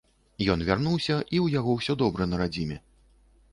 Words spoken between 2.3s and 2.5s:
на